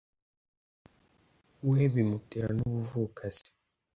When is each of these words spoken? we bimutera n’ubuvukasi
we 1.67 1.79
bimutera 1.93 2.49
n’ubuvukasi 2.57 3.49